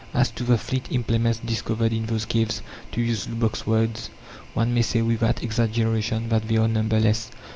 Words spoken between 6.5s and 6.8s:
are